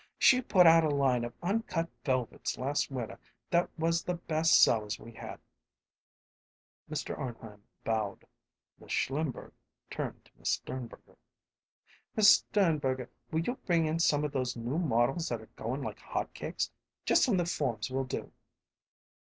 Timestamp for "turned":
9.91-10.25